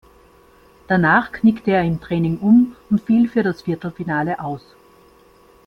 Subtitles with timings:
[0.87, 4.63] Danach knickte er im Training um und fiel für das Viertelfinale aus.